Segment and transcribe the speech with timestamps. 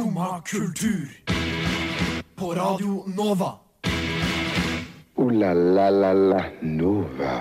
[0.00, 1.08] Skumma kultur.
[2.34, 3.52] På Radio Nova.
[5.14, 7.34] O-la-la-la-la Nova.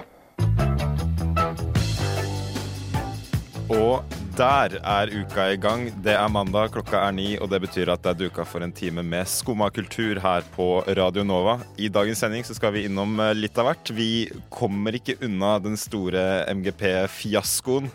[3.69, 4.03] Og
[4.35, 5.87] der er uka i gang.
[6.03, 8.75] Det er mandag, klokka er ni, og det betyr at det er duka for en
[8.75, 11.61] time med skumma kultur her på Radio Nova.
[11.77, 13.95] I dagens sending så skal vi innom eh, litt av hvert.
[13.95, 17.87] Vi kommer ikke unna den store MGP-fiaskoen.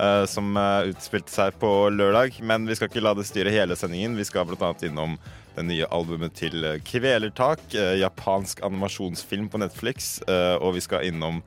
[0.00, 3.76] Eh, som eh, utspilte seg på lørdag, men vi skal ikke la det styre hele
[3.78, 4.16] sendingen.
[4.18, 4.72] Vi skal bl.a.
[4.86, 5.18] innom
[5.56, 7.62] det nye albumet til eh, Kvelertak,
[8.00, 10.18] japansk animasjonsfilm på Netflix,
[10.60, 11.42] og vi skal innom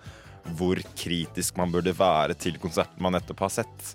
[0.58, 3.94] hvor kritisk man burde være til konserten man nettopp har sett.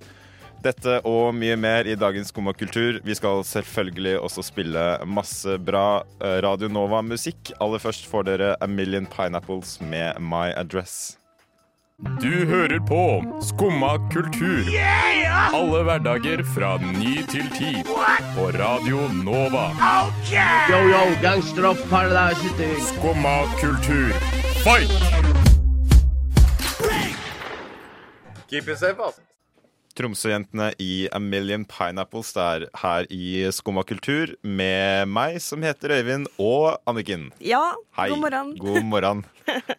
[0.64, 2.98] Dette og mye mer i dagens Skumma kultur.
[3.04, 6.02] Vi skal selvfølgelig også spille masse bra
[6.42, 7.52] Radio Nova-musikk.
[7.62, 11.18] Aller først får dere A Million Pineapples med My Address.
[12.02, 14.64] Du hører på Skumma kultur.
[15.54, 17.72] Alle hverdager fra ny til ti.
[18.36, 19.64] På Radio Nova.
[20.70, 22.70] Yo, yo, gangsteropp, paradise city.
[22.92, 24.14] Skumma kultur,
[24.62, 24.90] fight!
[28.48, 29.20] Keep it safe, altså.
[29.98, 36.28] Tromsø-jentene i A Million Pineapples der her i Skumma kultur med meg, som heter Øyvind,
[36.38, 37.28] og Anniken.
[37.42, 37.64] Ja,
[37.98, 38.08] Hei.
[38.14, 38.54] god morgen.
[38.62, 39.24] God morgen.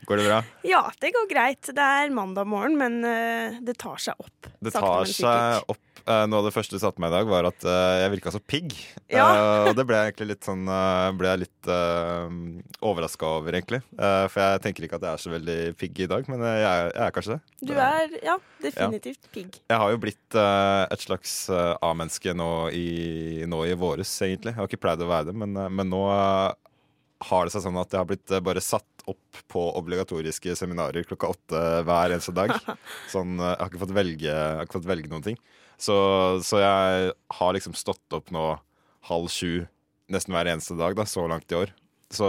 [0.09, 0.42] Går det bra?
[0.70, 1.70] Ja, det går greit.
[1.72, 4.50] Det er mandag morgen, men eh, det tar seg opp.
[4.59, 5.80] Det tar seg opp.
[6.09, 8.31] Eh, Noe av det første du satte meg i dag, var at eh, jeg virka
[8.33, 8.73] så pigg.
[9.14, 9.28] Ja.
[9.70, 10.66] Og det ble jeg egentlig litt sånn
[11.20, 12.31] Ble jeg litt uh,
[12.86, 13.80] overraska over, egentlig.
[14.00, 16.92] For jeg tenker ikke at jeg er så veldig pigg i dag, men jeg, er-
[16.95, 17.39] jeg er kanskje det.
[17.70, 19.59] Du er ja, definitivt pigg.
[19.70, 24.53] Jeg har jo blitt eh, et slags uh, A-menneske nå, i- nå i våres, egentlig.
[24.53, 26.02] Jeg har ikke pleid å være det, men, eh, men nå
[27.29, 31.31] har det seg sånn at jeg har blitt bare satt opp på obligatoriske seminarer klokka
[31.33, 32.53] åtte hver eneste dag.
[33.11, 35.39] Sånn, jeg har ikke fått velge, ikke fått velge noen ting.
[35.80, 35.95] Så,
[36.45, 38.45] så jeg har liksom stått opp nå
[39.09, 39.65] halv sju
[40.11, 41.73] nesten hver eneste dag, da, så langt i år.
[42.11, 42.27] Så,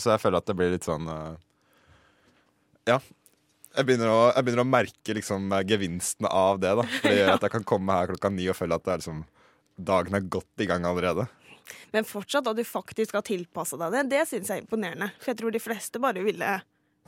[0.00, 1.08] så jeg føler at det blir litt sånn
[2.88, 3.00] Ja.
[3.76, 6.72] Jeg begynner, å, jeg begynner å merke liksom gevinsten av det.
[6.80, 9.04] da Det gjør at jeg kan komme her klokka ni og føle at det er
[9.04, 9.22] liksom
[9.80, 11.28] dagen er godt i gang allerede.
[11.94, 15.10] Men fortsatt at du faktisk har tilpassa deg det, det syns jeg er imponerende.
[15.22, 16.58] For jeg tror de fleste bare ville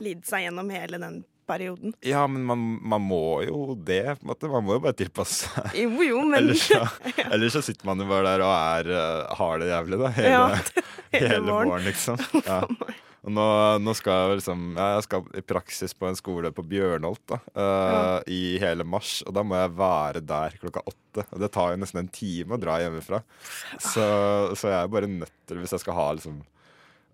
[0.03, 1.93] lidd seg gjennom hele den perioden.
[2.07, 4.15] Ja, men man, man må jo det.
[4.15, 4.49] på en måte.
[4.51, 5.73] Man må jo bare tilpasse seg.
[5.83, 6.81] Jo jo, men Ellers så,
[7.33, 10.11] ellers så sitter man jo bare der og er, eh, har det jævlig, da.
[10.17, 10.85] Hele, Ja, hele,
[11.35, 12.23] hele våren, liksom.
[12.47, 12.61] Ja.
[13.23, 13.43] Og nå,
[13.79, 17.37] nå skal jeg liksom ja, Jeg skal i praksis på en skole på Bjørnholt da,
[17.55, 19.21] eh, i hele mars.
[19.27, 21.23] Og da må jeg være der klokka åtte.
[21.29, 23.21] Og det tar jo nesten en time å dra hjemmefra.
[23.77, 24.03] Så,
[24.59, 26.41] så jeg er bare nødt til, hvis jeg skal ha liksom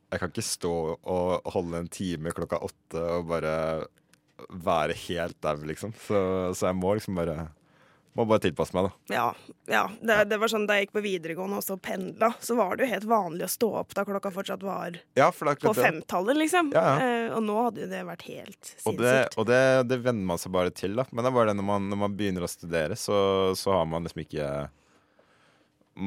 [0.10, 3.54] Jeg kan ikke stå og holde en time klokka åtte og bare
[4.50, 5.94] være helt dau, liksom.
[6.08, 6.20] Så,
[6.58, 7.52] så jeg må liksom bare
[8.18, 9.14] Må bare tilpasse meg, da.
[9.14, 9.26] Ja.
[9.70, 12.76] ja det, det var sånn Da jeg gikk på videregående og så pendla, så var
[12.76, 16.40] det jo helt vanlig å stå opp da klokka fortsatt var Ja, for på femtallet,
[16.42, 16.72] liksom.
[16.76, 19.38] Ja, Eh, og nå hadde jo det vært helt Og, det, sinnssykt.
[19.38, 19.62] og det,
[19.92, 21.06] det venner man seg bare til, da.
[21.12, 23.20] Men det er bare det når man, når man begynner å studere, så,
[23.60, 24.50] så har man liksom ikke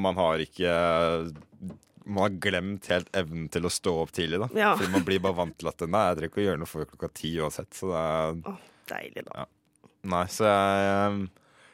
[0.02, 0.72] Man har ikke
[2.04, 4.48] Man har glemt helt evnen til å stå opp tidlig, da.
[4.58, 4.72] Ja.
[4.76, 6.90] Fordi man blir bare vant til at Nei, jeg trenger ikke å gjøre noe før
[6.90, 7.70] klokka ti uansett.
[7.78, 8.58] Så det er Åh,
[8.90, 9.46] deilig, da.
[10.12, 11.22] Nei, så jeg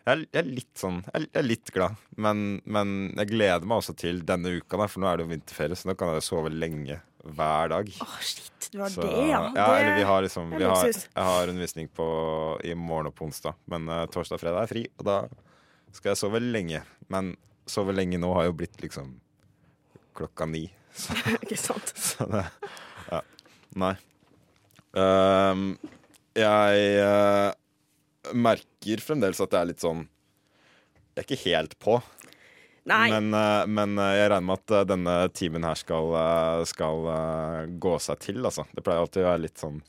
[0.08, 3.82] jeg jeg er litt sånn Jeg jeg er litt glad, men, men jeg gleder meg
[3.82, 6.26] også til denne uka, da, for nå er det jo vinterferie, så nå kan jeg
[6.26, 7.91] sove lenge hver dag.
[8.00, 9.42] Åh, shit, det var Så, det, ja.
[9.54, 10.86] ja det, eller vi har liksom vi har.
[10.86, 12.06] Jeg har undervisning på,
[12.64, 14.84] i morgen og på onsdag, men uh, torsdag og fredag er fri.
[14.98, 15.19] Og da
[15.92, 16.82] skal jeg sove lenge.
[17.12, 17.34] Men
[17.69, 19.16] sove lenge nå har jo blitt liksom
[20.19, 20.66] klokka ni.
[20.98, 21.92] Så, Ikke sant?
[21.94, 22.46] så det
[23.10, 23.22] Ja.
[23.78, 23.94] Nei.
[24.96, 25.75] Um,
[26.38, 27.50] jeg eh,
[28.34, 30.04] merker fremdeles at det er litt sånn
[31.16, 31.96] Jeg er ikke helt på.
[32.88, 33.08] Nei.
[33.12, 36.12] Men, eh, men eh, jeg regner med at eh, denne timen her skal,
[36.70, 37.08] skal
[37.82, 38.64] gå seg til, altså.
[38.72, 39.80] Det pleier alltid å være litt sånn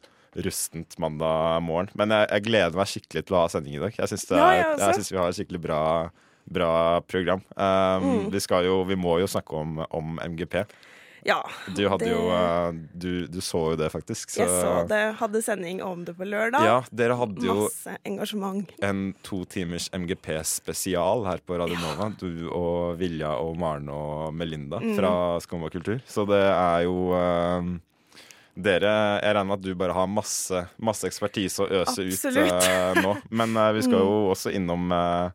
[0.45, 1.89] rustent mandag morgen.
[1.97, 3.95] Men jeg, jeg gleder meg skikkelig til å ha sending i dag.
[3.97, 5.81] Jeg syns ja, Ja, vi har et skikkelig bra,
[6.49, 6.71] bra
[7.07, 7.41] program.
[7.55, 8.29] Um, Mm.
[8.33, 10.63] vi, jo, vi må jo snakke om, om MGP.
[11.25, 11.41] Ja.
[11.75, 14.37] Du det- jo eh, du, du så jo det, faktisk.
[14.37, 15.15] Jeg så det.
[15.19, 16.63] Hadde sending om det på lørdag.
[16.63, 18.69] Ja, dere hadde jo Masse engasjement.
[18.81, 22.09] en to timers MGP-spesial her på Radio Nova.
[22.19, 24.95] Du og Vilja og Maren og Melinda Mm.
[24.95, 25.99] fra Skumma kultur.
[26.07, 27.77] Så det er jo eh,
[28.59, 32.49] Dere Jeg regner med at du bare har masse, masse ekspertise å øse Absolutt.
[32.51, 33.13] ut uh, nå.
[33.31, 34.03] Men uh, vi skal Mm.
[34.03, 35.29] jo også innom eh,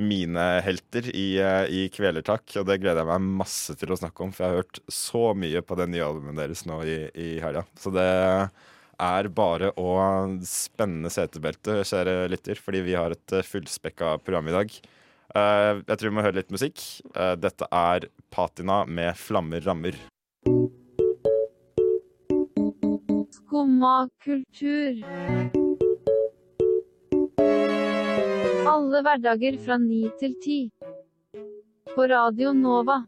[0.00, 4.24] mine helter i, eh, i Kvelertak, og det gleder jeg meg masse til å snakke
[4.24, 7.28] om, for jeg har hørt så mye på det nye albumet deres nå i, i
[7.42, 7.66] helga.
[7.78, 8.06] Så det
[9.00, 9.92] er bare å
[10.46, 14.80] spenne setebelte, kjære lytter, fordi vi har et eh, fullspekka program i dag.
[15.30, 16.80] Eh, jeg tror vi må høre litt musikk.
[17.14, 20.00] Dette er Patina med 'Flammer rammer'.
[23.30, 25.59] Skumma kultur.
[28.70, 30.58] Alle hverdager fra ni til ti.
[31.90, 33.00] På Radio Nova.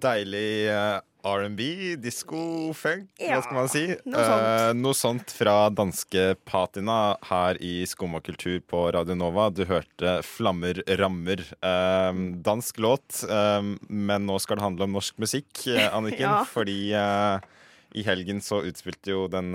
[0.00, 1.66] Deilig eh, R&B,
[2.00, 2.40] disko,
[2.78, 3.82] funk, hva skal man si?
[4.08, 4.46] noe sånt.
[4.46, 9.50] Eh, noe sånt fra danske Patina her i Skumma kultur på Radio Nova.
[9.52, 11.44] Du hørte 'Flammer rammer'.
[11.60, 16.24] Eh, dansk låt, eh, men nå skal det handle om norsk musikk, eh, Anniken.
[16.24, 16.40] Ja.
[16.48, 17.52] Fordi eh,
[18.00, 19.52] i helgen så utspilte jo den,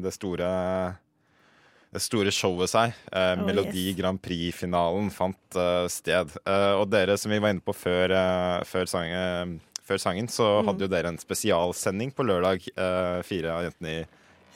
[0.00, 0.48] det store
[1.92, 2.92] det store showet seg.
[3.12, 3.96] Eh, Oh, Melodi yes.
[3.98, 6.30] Grand Prix-finalen fant eh, sted.
[6.46, 10.28] Eh, og dere som vi var inne på før, eh, før, sang, eh, før sangen,
[10.30, 10.66] så Mm.
[10.70, 14.06] hadde jo dere en spesialsending på lørdag, eh, fire av jentene i,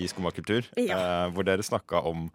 [0.04, 1.28] i Skomakultur, Ja.
[1.30, 2.30] hvor dere snakka om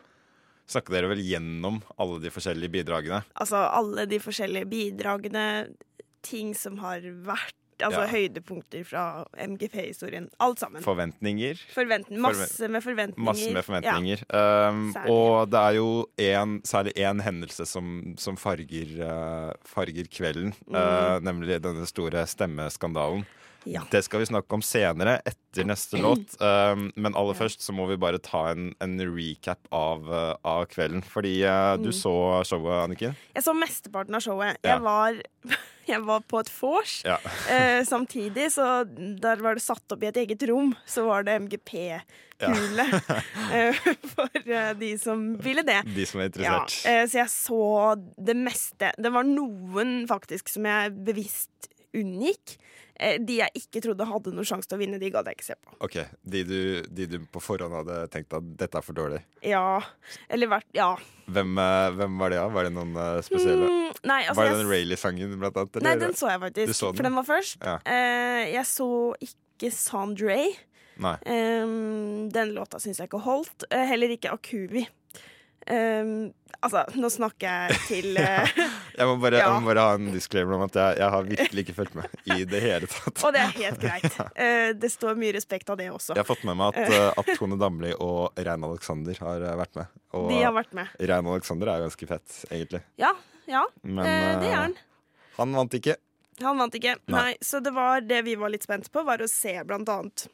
[0.70, 3.24] Snakka dere vel gjennom alle de forskjellige bidragene?
[3.42, 5.74] Altså alle de forskjellige bidragene,
[6.22, 7.56] ting som har vært,
[7.86, 8.08] altså Ja.
[8.08, 10.30] høydepunkter fra MGP-historien.
[10.40, 10.82] Alt sammen.
[10.84, 11.56] Forventninger?
[11.74, 13.26] Forventning, masse med forventninger.
[13.26, 13.62] Masse med Ja.
[13.62, 14.24] forventninger.
[14.70, 20.54] Um, og det er jo en, særlig én hendelse som, som farger, uh, farger kvelden.
[20.70, 23.26] uh, nemlig denne store stemmeskandalen.
[23.66, 23.74] Mm.
[23.76, 23.82] Ja.
[23.92, 26.36] Det skal vi snakke om senere, etter neste låt.
[26.40, 30.66] Um, men aller først så må vi bare ta en, en recap av, uh, av
[30.72, 31.04] kvelden.
[31.06, 31.84] Fordi uh, Mm.
[31.84, 32.14] du så
[32.48, 33.18] showet, Anniken.
[33.36, 34.58] Jeg så mesteparten av showet.
[34.64, 34.78] Ja.
[34.78, 35.20] Jeg, var,
[35.92, 36.96] jeg var på et vors.
[37.06, 37.18] Ja.
[37.26, 41.36] uh, samtidig, så der var det satt opp i et eget rom, så var det
[41.44, 42.86] MGP-hule
[43.54, 43.82] eh,
[44.14, 45.82] for eh, de som ville det.
[45.96, 46.78] De som er interessert.
[47.12, 47.62] så jeg så
[48.30, 48.94] det meste.
[48.98, 52.56] Det var noen faktisk som jeg bevisst unngikk.
[53.00, 55.48] Eh, de jeg ikke trodde hadde noen sjanse til å vinne, de gadd jeg ikke
[55.48, 55.76] se på.
[55.88, 55.98] OK.
[56.34, 59.22] De du, de du på forhånd hadde tenkt at dette er for dårlig.
[59.46, 59.80] Ja,
[60.28, 60.92] eller vært Ja.
[61.30, 62.48] Hvem, uh, hvem var det, da?
[62.52, 63.68] Var det noen uh, spesielle?
[63.70, 65.84] Mm, nei, altså var det den Rayleigh-sangen, blant annet?
[65.86, 66.74] Nei, den så jeg faktisk.
[66.76, 66.98] Så den?
[67.00, 67.60] For den var først.
[67.62, 67.76] Ja.
[67.86, 68.90] Uh, jeg så
[69.30, 70.40] ikke Sandre.
[71.00, 71.16] Nei.
[71.24, 73.68] Um, den låta syns jeg ikke holdt.
[73.72, 74.84] Uh, heller ikke Akuvi.
[75.70, 76.32] Um,
[76.66, 78.48] altså, nå snakker jeg til uh,
[78.96, 79.52] Jeg må bare, Ja.
[79.52, 82.16] jeg må bare ha en disclaimer om at jeg, jeg har virkelig ikke fulgt med
[82.34, 83.22] i det hele tatt.
[83.28, 84.18] Og det er helt greit.
[84.40, 86.16] Uh, det står mye respekt av det også.
[86.16, 89.78] Jeg har fått med meg at, uh, at Tone Damli og Rein Alexander har vært
[89.78, 89.94] med.
[90.18, 90.98] Og De har vært med.
[91.12, 92.82] Rein Alexander er ganske fett, egentlig.
[93.02, 93.14] Ja,
[93.50, 93.66] ja.
[93.84, 94.06] Men
[94.42, 94.76] det er han.
[95.38, 96.00] han vant ikke.
[96.42, 96.98] Han vant ikke.
[97.12, 97.22] Nei.
[97.30, 97.38] Nei.
[97.46, 100.28] Så det var det vi var litt spent på, var å se blant annet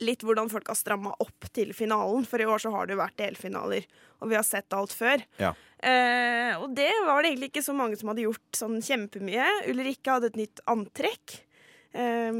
[0.00, 2.24] litt hvordan folk har stramma opp til finalen.
[2.26, 3.84] For i år så har det jo vært delfinaler,
[4.20, 5.22] og vi har sett alt før.
[5.38, 5.52] Ja.
[5.84, 9.46] Eh, og det var det egentlig ikke så mange som hadde gjort sånn kjempemye.
[9.70, 11.40] Ulrikke hadde et nytt antrekk.
[11.94, 12.32] Eh,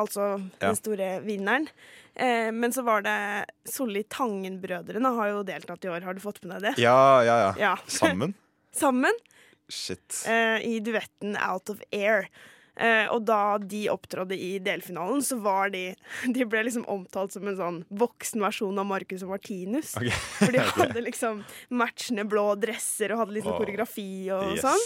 [0.00, 0.68] altså Ja.
[0.68, 1.68] den store vinneren.
[2.16, 6.02] Eh, men så var det Solli Tangen-brødrene har jo deltatt i år.
[6.02, 6.82] Har du fått med deg det?
[6.82, 7.52] Ja, ja, ja.
[7.58, 7.76] Ja.
[7.86, 8.34] Sammen?
[8.72, 9.12] Sammen
[9.70, 10.24] Shit.
[10.26, 12.26] eh, i duetten Out of Air.
[12.80, 15.90] Eh, og da de opptrådde i delfinalen, så var de
[16.36, 19.94] De ble liksom omtalt som en sånn voksen versjon av Marcus og Martinus.
[20.00, 20.16] Okay.
[20.40, 21.42] For de hadde liksom
[21.76, 23.62] matchende blå dresser og hadde liksom oh.
[23.62, 24.64] koreografi og Yes.
[24.64, 24.84] sånn.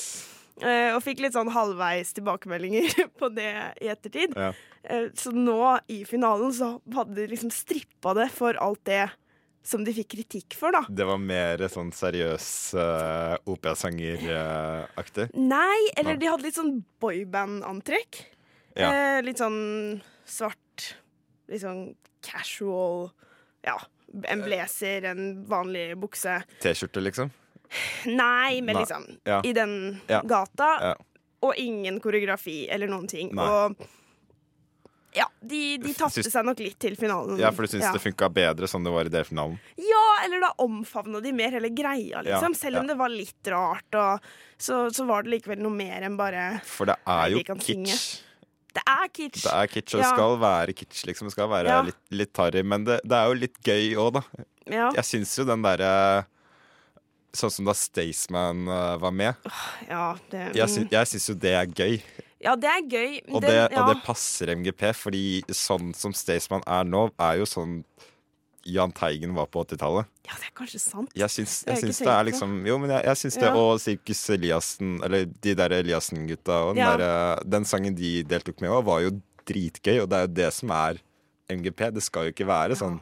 [0.63, 3.51] Eh, og fikk litt sånn halvveis tilbakemeldinger på det
[3.83, 4.37] i ettertid.
[4.39, 4.53] Ja.
[4.85, 5.59] Eh, så nå
[5.91, 9.07] i finalen så hadde de liksom strippa det for alt det
[9.65, 10.83] som de fikk kritikk for, da.
[10.93, 12.47] Det var mer sånn seriøs
[12.77, 15.31] uh, operasanger-aktig.
[15.41, 18.21] Nei, eller de hadde litt sånn boyband-antrekk.
[18.77, 18.91] Ja.
[18.91, 20.89] Eh, litt sånn svart,
[21.49, 21.93] litt sånn
[22.27, 23.13] casual
[23.65, 23.77] Ja,
[24.27, 26.41] en blazer, en vanlig bukse.
[26.63, 27.31] T-skjorte, liksom.
[28.07, 29.41] Nei, men Nei, liksom ja.
[29.47, 30.71] i den Ja, gata.
[30.91, 30.95] ja.
[31.45, 33.31] Og ingen koreografi eller noen ting.
[33.37, 33.45] Nei.
[33.47, 33.89] Og
[35.15, 37.39] ja, de, de tapte seg nok litt til finalen.
[37.39, 37.93] Ja, for du syns ja.
[37.95, 39.55] det funka bedre sånn det var i delfinalen?
[39.79, 42.57] Ja, eller da omfavna de mer hele greia, liksom.
[42.57, 44.27] Ja, Selv om det var litt rart, og
[44.59, 47.95] så, så var det likevel noe mer enn bare For det er jo kan synge.
[47.95, 48.25] kitsch.
[48.75, 49.45] Det er kitsch.
[49.45, 51.31] Det er kitsch, og det skal være kitsch, liksom.
[51.31, 52.65] Det skal være litt, litt tarry.
[52.67, 54.47] Men det, det er jo litt gøy òg, da.
[54.67, 54.89] Ja.
[54.99, 55.91] Jeg syns jo den derre
[57.35, 59.47] Sånn som da Staysman uh, var med.
[59.89, 61.97] Ja, det, Jeg, sy jeg syns jo det er gøy.
[62.45, 63.15] Ja, det er gøy.
[63.33, 63.83] Og Den- det, ja.
[63.83, 67.81] og det passer MGP, fordi sånn som Staysman er nå, er jo sånn
[68.65, 70.07] Jahn Teigen var på 80-tallet.
[70.25, 71.11] ja, det er kanskje sant.
[71.15, 73.57] Jeg syns, jeg syns det er liksom Jo, men jeg, jeg syns det, Ja.
[73.61, 76.97] og Sirkus Eliassen, eller de der Eliassen-gutta, og den, Ja.
[76.97, 79.11] der, den sangen de deltok med var jo
[79.45, 80.97] dritgøy, og det er jo det som er
[81.51, 81.91] MGP.
[81.93, 83.01] Det skal jo ikke være sånn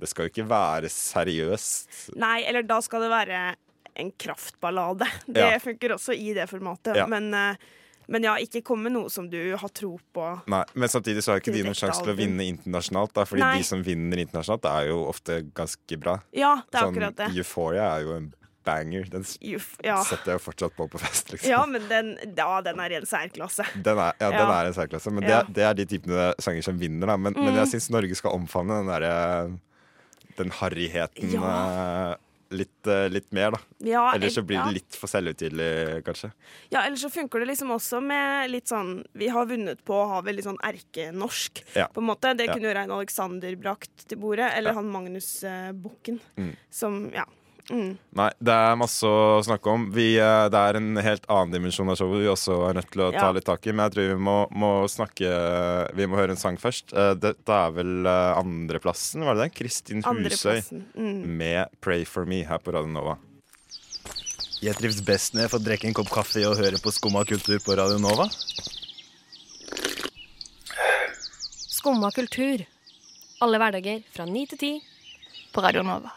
[0.00, 2.16] Det skal jo ikke være seriøst.
[2.16, 3.54] Nei, eller da skal det være
[3.96, 5.06] en kraftballade.
[5.30, 6.96] Det funker også i det formatet.
[7.08, 7.54] Men, eh,
[8.08, 10.28] men ja, ikke kom med noe som du har tro på.
[10.52, 13.40] Nei, Men samtidig så har ikke de noen sjanse til å vinne internasjonalt, da, fordi
[13.40, 13.58] Nei.
[13.58, 16.18] de som vinner internasjonalt, er jo ofte ganske bra.
[16.32, 17.30] Ja, det er sånn, akkurat det.
[17.38, 18.32] Euphoria er jo en
[18.64, 19.04] banger.
[19.12, 19.98] Den Uf, ja.
[20.08, 21.50] setter jeg jo fortsatt på på fest, liksom.
[21.50, 23.66] ja, men den, ja, den er en særklasse.
[23.76, 24.60] Den er, ja, den Ja.
[24.60, 25.12] er en særklasse.
[25.12, 25.42] Men Ja.
[25.42, 27.16] det, det er de typene sanger som vinner, da.
[27.16, 27.56] Men, men Mm.
[27.60, 29.58] jeg syns Norge skal omfavne den derre
[30.36, 32.14] Den harryheten eh,
[32.56, 33.58] litt, eh, litt mer, da.
[33.84, 36.32] Ja, Ellers så blir det litt for selvhøytidelig, kanskje.
[36.72, 40.08] Ja, ellers så funker det liksom også med litt sånn Vi har vunnet på å
[40.08, 41.88] ha veldig sånn erkenorsk, Ja.
[41.92, 42.34] på en måte.
[42.36, 44.52] Det kunne jo Rein Alexander brakt til bordet.
[44.56, 46.56] Eller han Magnus eh, Bukken, Mm.
[46.70, 47.24] som Ja.
[47.70, 47.94] Mm.
[48.12, 49.86] Nei, det er masse å snakke om.
[49.94, 53.00] Vi, eh, det er en helt annen dimensjon av showet vi også er nødt til
[53.06, 53.32] å ta Ja.
[53.32, 53.72] litt tak i.
[53.72, 56.92] Men jeg tror vi må, må snakke Vi må høre en sang først.
[56.92, 59.54] Eh, Dette er vel eh, andreplassen, var det det?
[59.56, 60.60] Kristin Husøy
[60.94, 61.24] Mm.
[61.38, 63.16] med 'Pray for me' her på Radio Nova.
[64.60, 67.58] Jeg trives best når jeg får drikke en kopp kaffe og høre på Skumma kultur
[67.64, 68.28] på Radio Nova.
[71.68, 72.64] Skumma kultur.
[73.40, 74.72] Alle hverdager fra ni til ti
[75.52, 76.12] på Radio Nova.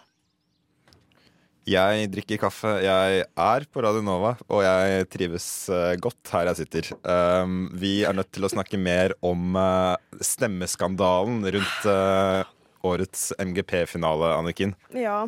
[1.68, 6.62] Jeg drikker kaffe, jeg er på Radio Nova, og jeg trives eh, godt her jeg
[6.62, 6.88] sitter.
[7.04, 12.54] Um, vi er nødt til å snakke mer om eh, stemmeskandalen rundt eh,
[12.88, 14.78] årets MGP-finale, Anniken.
[14.96, 15.26] Ja.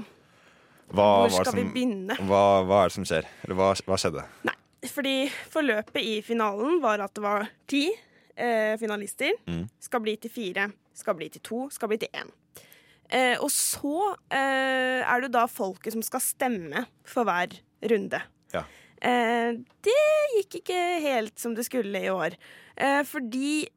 [0.96, 2.16] Hva, Hvor skal som, vi begynne?
[2.24, 3.28] Hva, hva er det som skjer?
[3.44, 4.24] Eller hva, hva skjedde?
[4.48, 4.56] Nei,
[4.96, 5.18] fordi
[5.52, 9.36] forløpet i finalen var at det var ti eh, finalister.
[9.44, 9.66] Mm.
[9.92, 12.32] Skal bli til fire, skal bli til to, skal bli til én.
[13.10, 13.94] Eh, og så
[14.30, 17.56] eh, er det da folket som skal stemme for hver
[17.90, 18.20] runde.
[18.54, 18.62] Ja.
[19.02, 19.98] Eh, det
[20.38, 22.38] gikk ikke helt som det skulle i år.
[22.78, 23.68] Eh, fordi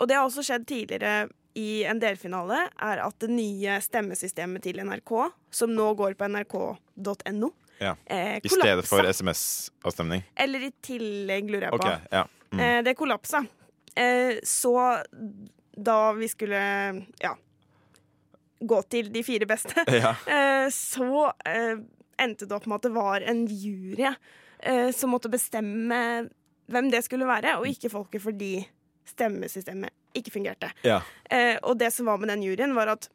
[0.00, 4.80] Og det har også skjedd tidligere i en delfinale, er at det nye stemmesystemet til
[4.82, 5.12] NRK,
[5.54, 7.92] som nå går på nrk.no Ja.
[8.10, 10.24] eh, I stedet for SMS-avstemning?
[10.34, 11.84] Eller i tillegg, lurer jeg OK.
[11.84, 12.24] Okay, Ja.
[12.50, 12.60] Mm.
[12.60, 13.44] Eh, det kollapsa.
[13.94, 14.74] Eh, så
[15.78, 17.36] da vi skulle ja,
[18.70, 20.14] gå til de fire beste, Ja.
[20.26, 21.76] eh, så eh,
[22.22, 26.00] endte det opp med at det var en jury eh, som måtte bestemme
[26.72, 28.52] hvem det skulle være, og ikke folket fordi
[29.08, 30.70] stemmesystemet ikke fungerte.
[30.86, 31.02] Ja.
[31.66, 33.08] Og det som var med den juryen, var at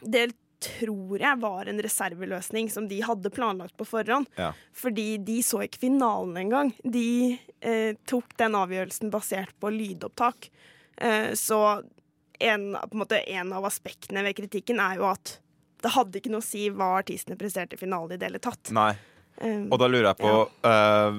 [0.00, 0.30] det
[0.62, 4.26] tror jeg var en reserveløsning som de hadde planlagt på forhånd.
[4.38, 4.52] Ja.
[4.74, 6.72] Fordi de så ikke finalen engang.
[6.82, 10.48] De eh, tok den avgjørelsen basert på lydopptak.
[10.96, 11.60] Eh, så
[12.40, 15.36] en, måte, en av aspektene ved kritikken er jo at
[15.82, 18.70] det hadde ikke noe å si hva artistene presterte i finalen i det hele tatt.
[18.74, 18.92] Nei.
[19.38, 20.30] Um, Og da lurer jeg på
[20.66, 21.18] eh,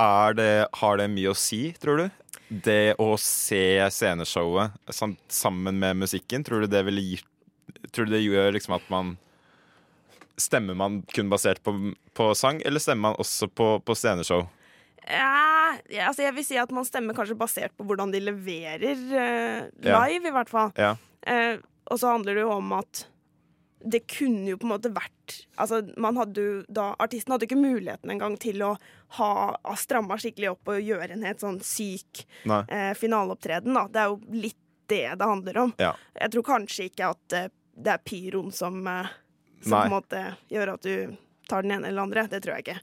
[0.00, 2.06] er det, Har det mye å si, tror du?
[2.48, 3.60] Det å se
[3.92, 7.28] sceneshowet sam- sammen med musikken, tror du det ville gitt
[7.92, 9.12] Tror du det gjør liksom at man
[10.40, 11.74] Stemmer man kun basert på,
[12.16, 14.46] på sang, eller stemmer man også på, på sceneshow?
[15.08, 18.84] Ja, ja, altså jeg vil si at man stemmer kanskje basert på hvordan de leverer
[18.86, 20.02] eh, Ja.
[20.04, 20.70] live, i hvert fall.
[20.78, 20.94] Ja.
[21.26, 21.56] Eh,
[21.90, 23.06] og så handler det jo om at
[23.82, 27.58] det kunne jo på en måte vært Altså, man hadde jo da Artisten hadde ikke
[27.58, 28.76] muligheten engang til å
[29.16, 29.30] ha,
[29.64, 32.24] ha stramma skikkelig opp og gjøre en helt sånn syk
[32.68, 33.86] eh, finaleopptreden, da.
[33.90, 34.58] Det er jo litt
[34.92, 35.72] det det handler om.
[35.80, 35.94] Ja.
[36.20, 39.08] Jeg tror kanskje ikke at eh, det er pyroen som, eh,
[39.62, 41.16] som på en måte gjør at du
[41.48, 42.26] tar den ene eller andre.
[42.28, 42.78] Det tror jeg ikke.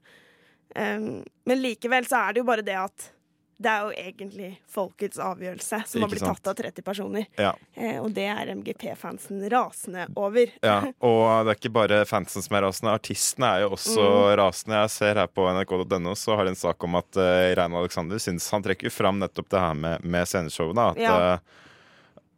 [0.75, 3.11] Um, men likevel så er det jo bare det at
[3.59, 6.39] det er jo egentlig folkets avgjørelse som har blitt sant.
[6.39, 7.25] tatt av 30 personer.
[7.35, 7.49] Ja.
[7.75, 10.53] Eh, og det er MGP-fansen rasende over.
[10.63, 12.93] Ja, og det er ikke bare fansen som er rasende.
[12.95, 14.38] Artistene er jo også Mm.
[14.39, 14.77] rasende.
[14.85, 18.15] Jeg ser her på nrk.no så har de en sak om at uh, Rein Alexander
[18.23, 20.93] syns Han trekker fram nettopp det her med, med sceneshowene.
[20.93, 21.17] At Ja.
[21.35, 21.39] uh,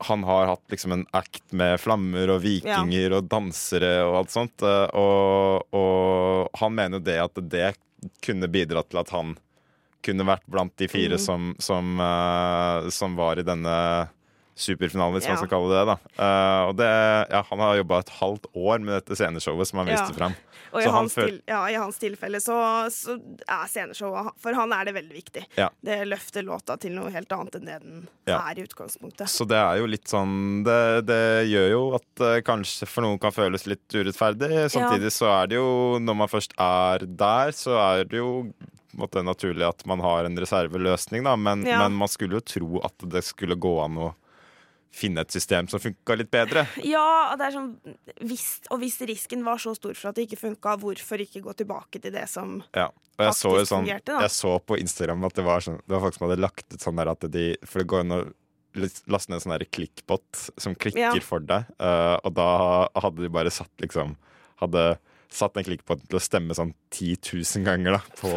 [0.09, 4.65] han har hatt liksom en act med flammer og vikinger og dansere og alt sånt.
[4.65, 7.67] Uh, og, og han mener jo det at det
[8.24, 9.36] kunne bidratt til at han
[10.01, 11.22] kunne vært blant de fire Mm.
[11.22, 14.10] som, som, uh, som var i denne
[14.55, 15.34] superfinalen, hvis Ja.
[15.34, 15.98] man skal kalle det det.
[16.17, 16.24] da.
[16.24, 19.88] Eh, og det, ja, han har jobba et halvt år med dette sceneshowet som han
[19.88, 19.96] Ja.
[20.05, 20.36] viste fram.
[20.74, 24.53] Og i han hans, føl- til, ja, i hans tilfelle så, så er sceneshowet For
[24.53, 25.46] han er det veldig viktig.
[25.58, 25.70] Ja.
[25.84, 28.38] Det løfter låta til noe helt annet enn det den Ja.
[28.50, 29.27] er i utgangspunktet.
[29.27, 33.20] Så det er jo litt sånn Det, det gjør jo at uh, kanskje for noen
[33.20, 34.70] kan føles litt urettferdig.
[34.72, 38.53] Samtidig så er det jo, når man først er der, så er det jo
[38.96, 41.36] måte naturlig at man har en reserveløsning, da.
[41.36, 41.79] Men, Ja.
[41.79, 44.13] men man skulle jo tro at det skulle gå an å
[44.91, 46.65] finne et system som funka litt bedre.
[46.83, 47.69] Ja, det er sånn
[48.27, 51.53] hvis, Og hvis risken var så stor for at det ikke funka, hvorfor ikke gå
[51.62, 52.89] tilbake til det som Ja.
[53.19, 54.21] Og jeg så jo sånn fungerte, da.
[54.25, 56.81] Jeg så på Instagram at det var sånn Det var folk som hadde lagt ut
[56.83, 58.21] sånn der at de For det går an å
[59.12, 61.24] laste ned en sånn klikkbot som klikker Ja.
[61.27, 64.13] for deg, uh, og da hadde de bare satt liksom
[64.62, 64.98] Hadde
[65.31, 68.31] satt egentlig ikke på til å stemme sånn 10 000 ganger da på,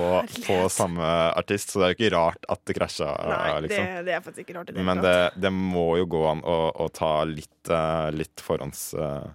[0.46, 3.88] på samme artist, så det er jo ikke rart at det krasja, Nei, liksom.
[3.88, 6.58] det, det er faktisk ikke rart det Men det, det må jo gå an å,
[6.84, 8.86] å ta litt, uh, litt forhånds...
[8.94, 9.26] Uh,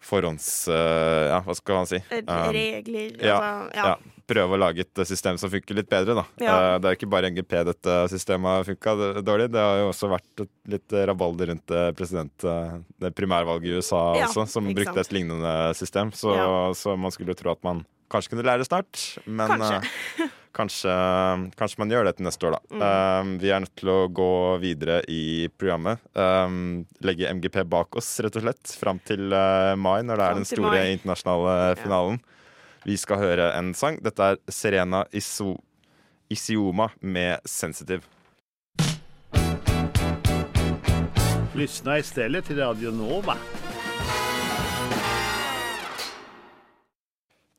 [0.00, 0.48] forhånds...
[0.68, 2.02] Uh, ja, hva skal man si?
[2.20, 3.88] Um, Regler ja, altså, ja.
[3.94, 4.19] ja.
[4.30, 6.24] Prøve å lage et system som funker litt bedre, da.
[6.38, 6.54] Ja.
[6.54, 8.94] Eh, det er ikke bare NGP dette systemet har funka
[9.26, 9.48] dårlig.
[9.50, 14.28] Det har jo også vært litt rabalder rundt president, eh, det primærvalget i USA Ja,
[14.28, 15.02] også, som brukte sant.
[15.08, 16.12] et lignende system.
[16.14, 16.46] Så, Ja.
[16.78, 19.18] så man skulle jo tro at man kanskje kunne lære snart.
[19.26, 19.82] Men Kanskje.
[20.20, 20.94] eh, kanskje,
[21.56, 23.22] kanskje man gjør det til neste år, da.
[23.22, 23.38] Mm.
[23.40, 25.98] Vi er nødt til å gå videre i programmet.
[27.02, 29.28] Legge MGP bak oss, rett og slett, fram til
[29.78, 32.20] mai, når det er den store internasjonale finalen.
[32.84, 33.98] Vi skal høre en sang.
[34.00, 35.58] Dette er Serena Iso
[36.30, 38.06] Isioma med 'Sensitive'.
[41.54, 43.36] Lyssna istället till Radio Nova.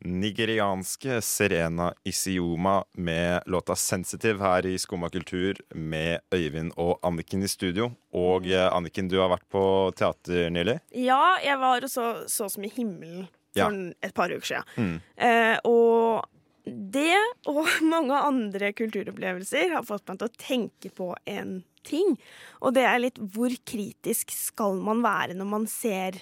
[0.06, 7.48] Nigerianske Serena Isioma med låta 'Sensitive' her i Skumma kultur med Øyvind og Anniken i
[7.48, 7.92] studio.
[8.14, 10.80] Og eh, Anniken, du har vært på teater nylig.
[10.92, 13.94] Ja, jeg var og så, så som i himmelen for Ja.
[14.02, 14.66] et par uker siden.
[14.78, 15.02] Mm.
[15.18, 16.26] Eh, og
[16.66, 17.18] det
[17.50, 22.18] og mange andre kulturopplevelser har fått meg til å tenke på en ting.
[22.62, 26.20] Og det er litt hvor kritisk skal man være når man ser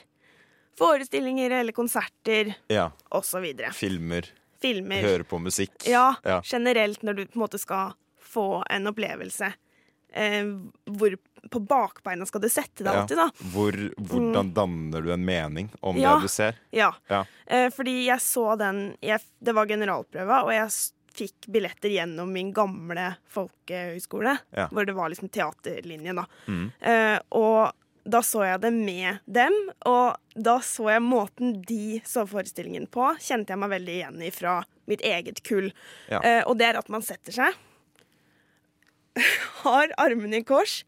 [0.80, 2.92] forestillinger eller konserter Ja.
[3.12, 3.46] osv.
[3.76, 4.30] Filmer.
[4.62, 5.02] Filmer.
[5.04, 5.86] Høre på musikk.
[5.88, 6.42] Ja, Ja.
[6.42, 9.54] generelt når du på en måte skal få en opplevelse.
[10.14, 10.46] Eh,
[10.90, 11.16] hvor
[11.50, 13.30] på bakbeina skal du sette deg alltid, da.
[13.54, 16.16] Hvor, hvordan danner du en mening om Ja.
[16.18, 16.56] det du ser?
[16.76, 16.92] Ja.
[17.08, 17.24] Ja.
[17.48, 20.70] Eh, fordi jeg så den jeg, Det var generalprøva, og jeg
[21.20, 24.68] fikk billetter gjennom min gamle folkehøyskole, Ja.
[24.72, 26.26] hvor det var liksom teaterlinjen, da.
[26.48, 26.72] Mm.
[26.82, 27.72] Eh, og
[28.10, 29.54] da så jeg det med dem,
[29.86, 34.30] og da så jeg måten de så forestillingen på, kjente jeg meg veldig igjen i
[34.32, 35.72] fra mitt eget kull.
[36.10, 37.54] Eh, og det er at man setter seg,
[39.64, 40.84] har armene i kors,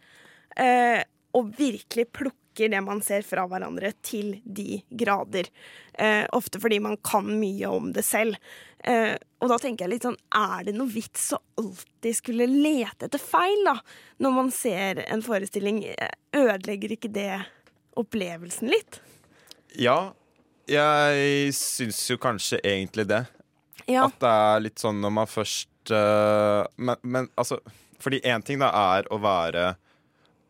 [0.58, 1.02] eh,
[1.38, 5.48] og virkelig plukker det man ser fra hverandre, til de grader.
[5.94, 8.36] Eh, ofte fordi man kan mye om det selv.
[8.84, 13.08] Eh, og da tenker jeg litt sånn, er det noe vits å alltid skulle lete
[13.08, 13.78] etter feil, da?
[14.22, 17.44] Når man ser en forestilling, Eh, ødelegger ikke det
[18.00, 19.00] opplevelsen litt?
[19.80, 20.14] Ja,
[20.70, 23.26] jeg syns jo kanskje egentlig det.
[23.88, 24.08] Ja.
[24.08, 27.58] At det er litt sånn når man først uh, men, men altså
[28.02, 29.76] Fordi én ting da er å være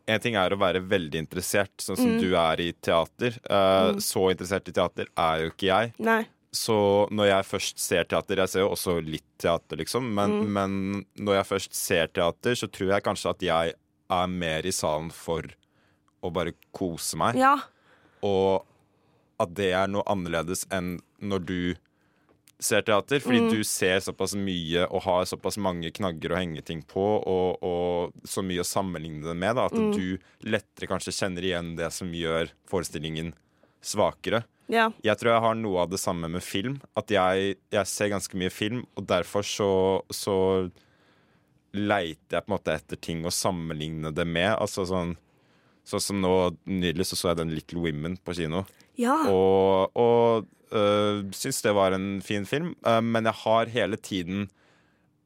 [0.08, 2.20] en ting er å være veldig interessert, sånn som Mm.
[2.20, 3.36] du er i teater.
[3.48, 4.00] Uh, Mm.
[4.02, 5.92] Så interessert i teater er jo ikke jeg.
[6.00, 6.26] Nei.
[6.52, 10.02] Så når jeg først ser teater Jeg ser jo også litt teater, liksom.
[10.12, 10.52] Men, Mm.
[10.52, 13.74] men når jeg først ser teater, så tror jeg kanskje at jeg
[14.10, 15.42] er mer i salen for
[16.22, 17.36] å bare kose meg.
[17.36, 17.56] Ja.
[18.22, 18.64] Og
[19.40, 21.74] at det er noe annerledes enn når du
[22.62, 23.18] ser teater.
[23.24, 23.50] Fordi Mm.
[23.50, 28.12] du ser såpass mye og har såpass mange knagger å henge ting på, og, og
[28.24, 29.92] så mye å sammenligne det med, da, at Mm.
[29.96, 33.34] du lettere kanskje kjenner igjen det som gjør forestillingen
[33.82, 34.44] svakere.
[34.70, 34.86] Ja.
[35.02, 36.80] Jeg tror jeg har noe av det samme med film.
[36.96, 40.70] At jeg, jeg ser ganske mye film, og derfor så, så
[41.74, 44.54] leiter jeg på en måte etter ting å sammenligne det med.
[44.58, 45.16] Altså sånn
[45.84, 46.30] Sånn som nå
[46.70, 48.60] nylig så, så jeg den Little Women på kino.
[49.00, 49.14] Ja.
[49.30, 52.74] Og, og øh, syns det var en fin film.
[52.86, 54.50] uh, men jeg har hele tiden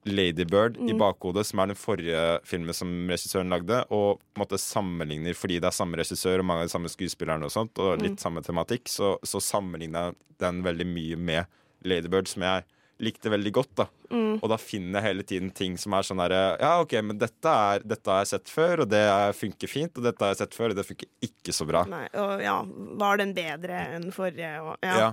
[0.07, 0.98] Ladybird i Mm.
[1.00, 3.81] bakhodet, som er den forrige filmen som regissøren lagde.
[3.90, 7.50] Og måte sammenligner, fordi det er samme regissør og mange av de samme skuespillerne, og
[7.50, 8.18] sånt, og litt Mm.
[8.22, 11.46] samme tematikk, så, så sammenligner jeg den veldig mye med
[11.85, 12.64] Ladybird, som jeg
[13.02, 13.74] likte veldig godt.
[13.82, 14.37] da Mm.
[14.38, 17.50] Og da finner jeg hele tiden ting som er sånn herre Ja, OK, men dette,
[17.50, 19.98] er, dette har jeg sett før, og det er, funker fint.
[19.98, 21.82] Og dette har jeg sett før, og det funker ikke så bra.
[21.90, 22.61] Nei, og ja,
[23.02, 24.52] var den bedre enn forrige?
[24.62, 24.98] Og, ja.
[25.02, 25.09] Ja.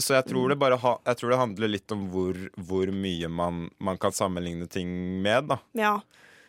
[0.00, 3.28] Så jeg tror det bare ha, Jeg tror det handler litt om hvor, hvor mye
[3.30, 4.88] man, man kan sammenligne ting
[5.22, 5.58] med, da.
[5.78, 5.92] Ja.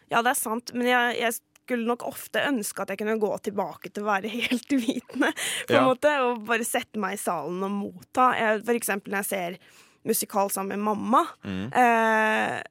[0.10, 0.72] ja, det er sant.
[0.74, 1.36] Men jeg, jeg
[1.66, 5.34] skulle nok ofte ønske at jeg kunne gå tilbake til å være helt uvitende.
[5.68, 5.84] På en Ja.
[5.92, 8.32] måte, Og bare sette meg i salen og motta.
[8.40, 9.60] Jeg, for eksempel når jeg ser
[10.06, 11.24] musikal sammen med mamma.
[11.44, 11.68] Mm.
[11.74, 12.62] Eh,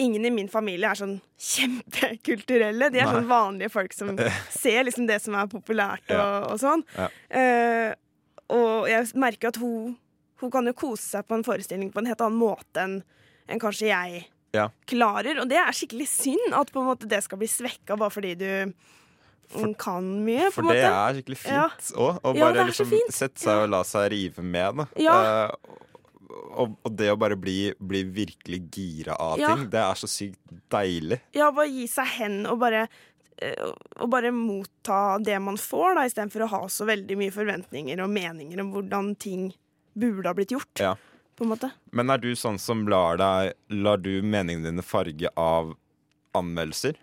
[0.00, 2.90] ingen i min familie er sånn kjempekulturelle.
[2.92, 3.14] De er Nei.
[3.18, 4.14] sånn vanlige folk som
[4.50, 6.28] ser liksom det som er populært og, Ja.
[6.52, 6.84] og sånn.
[6.96, 7.08] Ja.
[7.30, 7.94] Eh,
[8.54, 9.96] og jeg merker at hun,
[10.40, 12.98] hun kan jo kose seg på en forestilling på en helt annen måte enn
[13.48, 14.68] en kanskje jeg Ja.
[14.86, 15.40] klarer.
[15.42, 18.72] Og det er skikkelig synd at måte det skal bli svekka bare fordi du
[19.48, 20.46] for, kan mye.
[20.48, 22.20] på For en det er skikkelig fint òg.
[22.24, 24.76] Å Ja, bare det er liksom sette seg og la seg rive med.
[24.96, 25.50] Da.
[26.34, 29.54] Og, og det å bare bli, bli virkelig gira av Ja.
[29.54, 30.38] ting, det er så sykt
[30.72, 31.20] deilig.
[31.36, 32.84] Ja, bare gi seg hen og bare
[33.38, 38.02] eh, og bare motta det man får, da, istedenfor å ha så veldig mye forventninger
[38.04, 39.48] og meninger om hvordan ting
[39.94, 40.82] burde ha blitt gjort.
[40.82, 40.94] Ja.
[41.34, 41.72] På en måte.
[41.90, 45.72] Men er du sånn som lar deg Lar du meningene dine farge av
[46.38, 46.94] anmeldelser?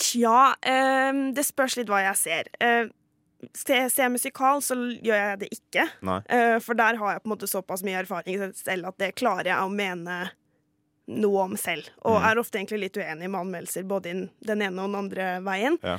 [0.00, 2.48] Tja, eh, det spørs litt hva jeg ser.
[2.60, 2.88] Eh,
[3.54, 5.88] se, se musikal, så gjør jeg det ikke.
[6.08, 6.20] Nei.
[6.28, 9.50] Eh, for der har jeg på en måte såpass mye erfaring selv at det klarer
[9.50, 10.20] jeg å mene
[11.12, 11.88] noe om selv.
[12.06, 12.30] Og Mm.
[12.30, 14.12] er ofte egentlig litt uenig med anmeldelser både
[14.46, 15.78] den ene og den andre veien.
[15.82, 15.98] Ja.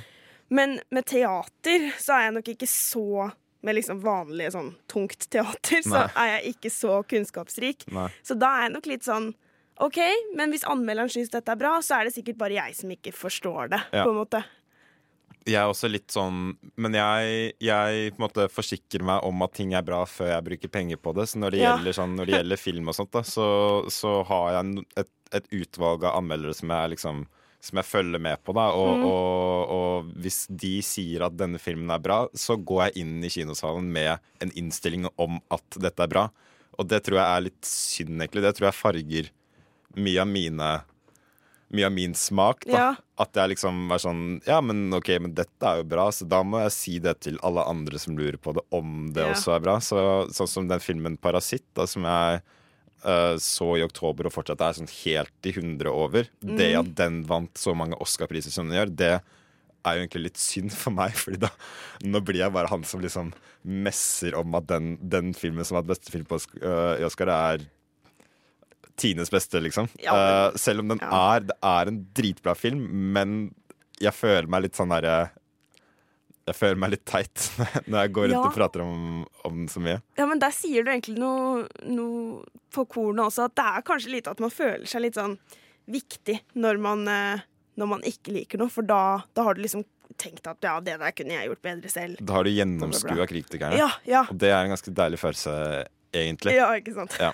[0.50, 3.32] Men med teater så er jeg nok ikke så
[3.64, 7.86] Med liksom vanlig sånn tungt teater, så er jeg ikke så kunnskapsrik.
[7.96, 8.10] Nei.
[8.22, 9.30] Så da er jeg nok litt sånn
[9.80, 10.00] OK,
[10.36, 13.14] men hvis anmelderen syns dette er bra, så er det sikkert bare jeg som ikke
[13.16, 13.80] forstår det.
[13.94, 14.04] Ja.
[14.04, 14.44] på en måte.
[15.46, 19.54] Jeg er også litt sånn Men jeg, jeg på en måte forsikrer meg om at
[19.58, 21.26] ting er bra før jeg bruker penger på det.
[21.30, 21.76] Så når det, Ja.
[21.78, 23.48] gjelder, sånn, når det gjelder film og sånt, da, så,
[23.92, 27.26] så har jeg et, et utvalg av anmeldere som jeg liksom
[27.64, 28.52] som jeg følger med på.
[28.54, 29.04] da og, Mm.
[29.08, 33.30] og, og hvis de sier at denne filmen er bra, så går jeg inn i
[33.32, 36.26] kinosalen med en innstilling om at dette er bra.
[36.78, 38.44] Og det tror jeg er litt synd, egentlig.
[38.44, 39.30] Det tror jeg farger
[39.96, 40.84] mye av mine
[41.74, 42.66] mye av min smak.
[42.70, 42.96] da Ja.
[43.18, 46.42] At jeg liksom er sånn Ja, men ok, men dette er jo bra, så da
[46.44, 49.34] må jeg si det til alle andre som lurer på det, om det Ja.
[49.34, 49.78] også er bra.
[49.80, 49.98] Så,
[50.34, 52.42] sånn som den filmen 'Parasitt', da, som jeg
[53.06, 56.28] eh, så i oktober og fortsatt er sånn helt i hundre over.
[56.42, 59.22] Det at den vant så mange Oscar-priser som den gjør, det
[59.86, 61.50] er jo egentlig litt synd for meg, Fordi da
[62.04, 63.34] nå blir jeg bare han som liksom
[63.66, 67.28] messer om at den, den filmen som har hatt beste film på øh, i Oscar,
[67.28, 67.66] er
[69.00, 69.88] tiendes beste, liksom.
[70.04, 71.10] Ja, men- selv om den ja.
[71.36, 73.54] er Det er en dritbra film, men
[74.00, 75.32] jeg føler meg litt sånn derre
[76.46, 77.46] Jeg føler meg litt teit
[77.88, 78.42] når jeg går rundt Ja.
[78.50, 80.02] og prater om, om den så mye.
[80.20, 84.12] Ja, men der sier du egentlig noe, noe på kornet også, at det er kanskje
[84.18, 85.38] litt at man føler seg litt sånn
[85.88, 87.40] viktig når man, eh,
[87.80, 89.86] når man ikke liker noe, for da, da har du liksom
[90.20, 92.20] tenkt at ja, det der kunne jeg gjort bedre selv.
[92.20, 93.80] Da har du gjennomskua kritikerne.
[93.80, 94.26] Ja, ja.
[94.30, 95.56] Og det er en ganske deilig følelse,
[96.14, 96.54] egentlig.
[96.60, 97.16] Ja, ikke sant.
[97.24, 97.32] Ja.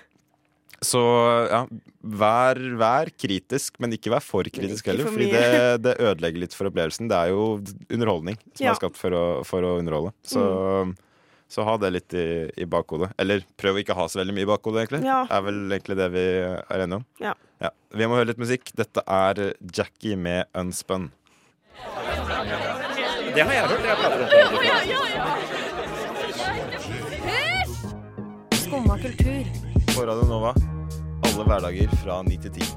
[0.79, 0.99] Så
[1.51, 1.65] ja,
[2.21, 5.05] vær, vær kritisk, men ikke vær for kritisk ikke heller.
[5.09, 7.09] for Fordi det, det ødelegger litt for opplevelsen.
[7.11, 7.41] Det er jo
[7.91, 8.71] underholdning som Ja.
[8.71, 10.13] er skapt for å, for å underholde.
[10.23, 10.39] Så,
[11.51, 12.25] så ha det litt i,
[12.63, 13.11] i bakhodet.
[13.19, 15.03] Eller prøv å ikke ha så veldig mye i bakhodet, egentlig.
[15.09, 15.25] Ja.
[15.27, 17.05] er vel egentlig det vi er enige om.
[17.19, 17.33] Ja.
[17.59, 17.73] Ja.
[17.99, 18.71] Vi må høre litt musikk.
[18.79, 21.09] Dette er Jackie med Unspun.
[23.35, 23.83] Det har jeg hørt.
[23.83, 25.49] Jeg prater om det.
[28.63, 29.68] Skumma kultur.
[29.99, 30.53] På Radio Nova.
[31.27, 32.67] Alle hverdager fra 9 til 10.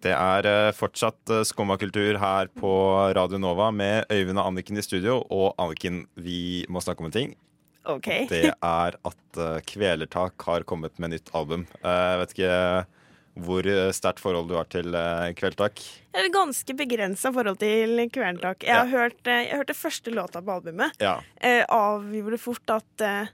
[0.00, 2.70] Det er eh, fortsatt uh, Skumma kultur her på
[3.16, 5.18] Radio Nova med Øyvind og Anniken i studio.
[5.28, 7.34] Og Anniken, vi må snakke om en ting.
[7.84, 8.08] OK.
[8.30, 11.66] Det er at eh, Kvelertak har kommet med nytt album.
[11.82, 12.54] Eh, Jeg vet ikke
[13.44, 14.88] hvor eh, sterkt forhold du har til
[15.36, 15.82] Kvelertak.
[16.10, 18.64] Det er ganske begrensa forhold til Kvelertak.
[18.64, 19.04] Jeg, Ja.
[19.04, 20.96] eh, jeg hørte første låta på albumet.
[21.00, 21.18] Ja.
[21.36, 23.28] Eh, avgjorde fort at eh,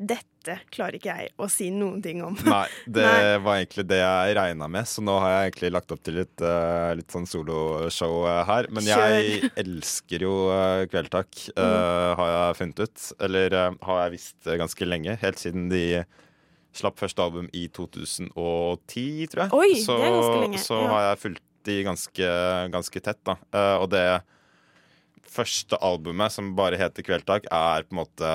[0.00, 2.36] dette klarer ikke jeg å si noen ting om.
[2.48, 3.32] Nei, det Nei.
[3.44, 6.44] var egentlig det jeg regna med, så nå har jeg egentlig lagt opp til litt,
[6.44, 8.68] uh, litt sånn soloshow eh, her.
[8.72, 11.76] Men jeg elsker jo uh, Kveldtak, mm.
[12.16, 13.04] har jeg funnet ut.
[13.28, 15.18] Eller har jeg visst ganske lenge.
[15.20, 15.84] Helt siden de
[16.76, 18.32] slapp første album i 2010,
[19.28, 19.52] tror jeg.
[19.52, 20.90] Oi, så, det er ganske lenge, Så ja.
[20.94, 22.28] har jeg fulgt de ganske,
[22.72, 23.36] ganske tett, da.
[23.82, 24.04] Og det
[25.30, 28.32] første albumet, som bare heter Kveldtak, er på en måte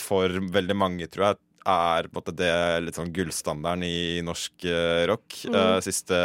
[0.00, 4.64] for veldig mange, tror jeg, er på en måte det litt sånn gullstandarden i norsk
[4.70, 6.16] eh, rock uh, siste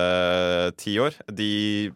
[0.80, 1.18] ti år.
[1.28, 1.92] De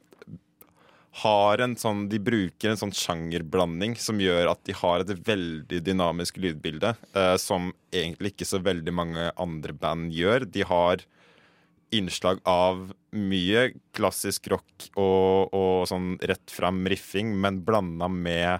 [1.23, 5.79] har en sånn De bruker en sånn sjangerblanding som gjør at de har et veldig
[5.85, 10.45] dynamisk lydbilde, eh, som egentlig ikke så veldig mange andre band gjør.
[10.45, 11.05] De har
[11.95, 18.59] innslag av mye klassisk rock og, og sånn rett fram riffing, men blanda med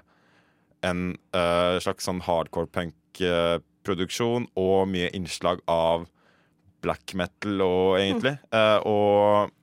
[0.87, 2.69] en eh, slags sånn hardcore
[3.17, 6.07] punk-produksjon og mye innslag av
[6.83, 8.37] black metal og egentlig.
[8.53, 9.53] Eh, og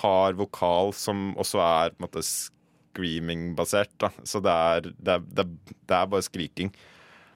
[0.00, 4.10] har vokal som også er på en måte screaming-basert.
[4.28, 6.72] Så det er, det, er, det, er, det er bare skriking.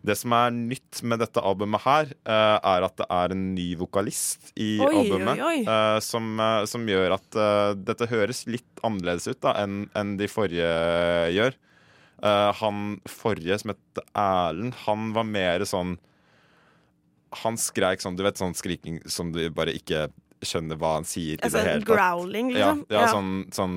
[0.05, 3.71] Det som er nytt med dette albumet her, eh, er at det er en ny
[3.81, 5.41] vokalist i Oi, albumet.
[5.41, 5.59] oi, oi.
[5.65, 6.37] eh, som,
[6.69, 7.41] som gjør at
[7.81, 10.69] dette høres litt annerledes ut da enn enn de forrige
[11.33, 11.57] gjør.
[12.25, 15.99] Eh, han forrige, som het Erlend, han var mer sånn
[17.43, 20.07] Han skreik sånn, du vet, sånn skriking som du bare ikke
[20.45, 21.91] skjønner hva han sier i Altså, det hele tatt.
[21.97, 22.85] growling, liksom?
[22.89, 23.13] Ja, ja, Ja.
[23.13, 23.77] Sånn, sånn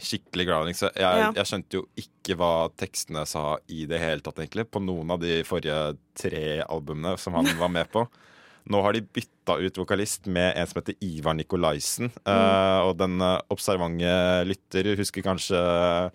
[0.00, 0.74] skikkelig growling.
[0.78, 1.32] Så jeg, Ja.
[1.34, 4.70] jeg skjønte jo ikke hva tekstene sa i det hele tatt, egentlig.
[4.70, 8.06] På noen av de forrige tre albumene som han var med på.
[8.70, 12.12] Nå har de bytta ut vokalist med en som heter Ivar Nikolaisen.
[12.24, 16.12] Eh, og den eh, observante lytter husker kanskje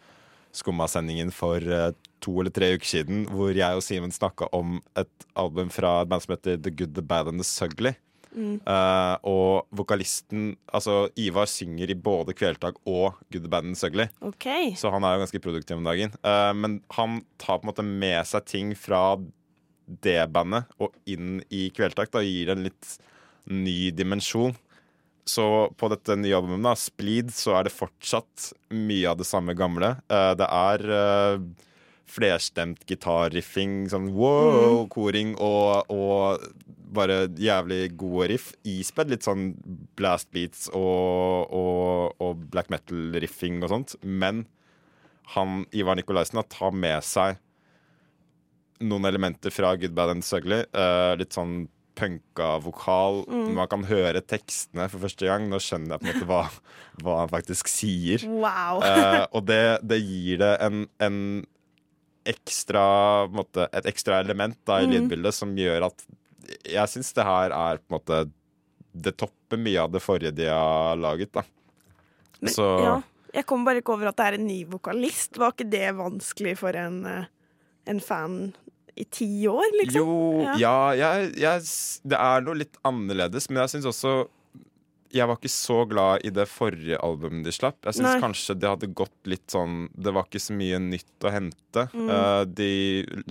[0.55, 1.91] Skumma-sendingen for eh,
[2.23, 6.09] to eller tre uker siden, hvor jeg og Simen snakka om et album fra et
[6.11, 7.93] band som heter The Good, The Bad and The Sugly.
[8.35, 8.57] Mm.
[8.67, 14.09] Uh, og vokalisten Altså, Ivar synger i både Kvelertak og Good Bad and Sugly.
[14.19, 14.73] Okay.
[14.75, 16.11] Så han er jo ganske produktiv om dagen.
[16.19, 19.15] Uh, men han tar på en måte med seg ting fra
[19.85, 22.11] det bandet og inn i Kvelertak.
[22.11, 22.95] Da gir det en litt
[23.45, 24.55] ny dimensjon.
[25.25, 25.45] Så
[25.77, 29.95] på dette nye albumet, da, Splid, så er det fortsatt mye av det samme gamle.
[30.13, 31.45] Eh, det er eh,
[32.05, 36.45] flerstemt gitarriffing, sånn wow, koring og, og
[36.95, 38.51] bare jævlig gode riff.
[38.69, 39.53] Ispedd litt sånn
[39.97, 43.97] blast beats og, og, og black metal-riffing og sånt.
[44.05, 44.45] Men
[45.33, 47.41] han, Ivar Nikolaisen tar med seg
[48.85, 50.61] noen elementer fra Good Bad and Sugly.
[50.75, 53.23] Uh, litt sånn punka vokal.
[53.29, 55.47] Man kan høre tekstene for første gang.
[55.51, 56.41] Nå skjønner jeg på en måte hva,
[57.05, 58.25] hva han faktisk sier.
[58.27, 58.83] Wow.
[58.83, 61.19] uh, og det, det gir det en, en
[62.25, 62.85] ekstra
[63.31, 64.93] måte, Et ekstra element da, i mm.
[64.95, 66.07] lydbildet som gjør at
[66.65, 68.17] jeg syns det her er på en måte
[68.93, 71.43] Det topper mye av det forrige de har laget, da.
[72.39, 72.95] Men, Så ja,
[73.35, 75.39] jeg kommer bare ikke over at det er en ny vokalist.
[75.39, 77.25] Var ikke det vanskelig for en, eh,
[77.91, 78.37] en fan
[78.95, 79.99] i ti år, liksom?
[79.99, 80.55] Jo, Ja.
[80.61, 81.67] ja, jeg, jeg,
[82.07, 84.15] det er noe litt annerledes, men jeg syns også
[85.15, 87.77] jeg var ikke så glad i det forrige albumet de slapp.
[87.87, 91.31] Jeg syns kanskje det hadde gått litt sånn Det var ikke så mye nytt å
[91.31, 91.85] hente.
[91.93, 92.09] Mm.
[92.09, 92.71] Uh, de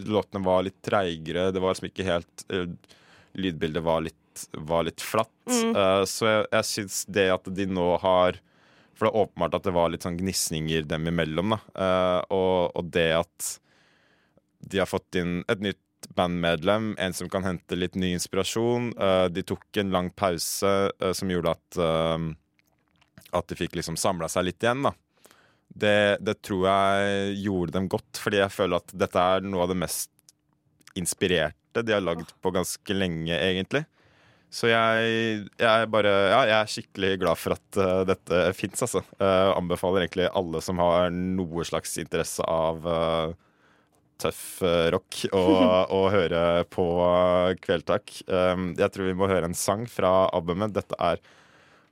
[0.06, 1.50] låtene var litt treigere.
[1.52, 2.70] Det var liksom ikke helt uh,
[3.34, 5.34] Lydbildet var litt, var litt flatt.
[5.50, 5.74] Mm.
[5.76, 8.40] Uh, så jeg, jeg syns det at de nå har
[8.94, 11.56] For det er åpenbart at det var litt sånn gnisninger dem imellom.
[11.58, 11.60] Da.
[12.32, 13.52] Og, og det at
[14.64, 15.80] de har fått inn et nytt
[16.16, 18.92] bandmedlem, en som kan hente litt ny inspirasjon.
[18.98, 22.26] Eh, de tok en lang pause eh, som gjorde at eh,
[23.34, 24.92] At de fikk liksom samla seg litt igjen, da.
[25.74, 29.72] Det, det tror jeg gjorde dem godt, fordi jeg føler at dette er noe av
[29.72, 30.12] det mest
[30.94, 33.82] inspirerte de har lagd på ganske lenge, egentlig.
[34.54, 39.02] Så jeg, jeg bare Ja, jeg er skikkelig glad for at uh, dette fins, altså.
[39.18, 43.34] Uh, anbefaler egentlig alle som har noe slags interesse av eh,
[44.20, 45.44] tøff eh, rock å,
[45.98, 46.86] å, høre på
[47.64, 48.12] Kveldtak.
[48.28, 50.74] Um, jeg tror vi må høre en sang fra albumet.
[50.76, 51.22] Dette er